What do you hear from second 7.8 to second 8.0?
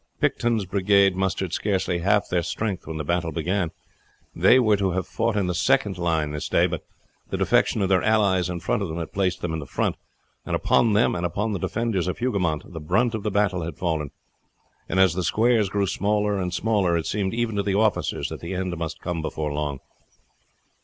of